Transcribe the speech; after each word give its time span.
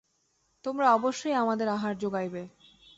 তোমরা 0.65 0.87
অবশ্যই 0.93 1.35
আমাদের 1.35 1.67
আহার 1.67 1.93
যোগাইবে। 1.97 2.41